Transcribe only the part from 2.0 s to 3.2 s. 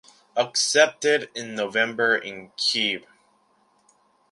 in Kyiv.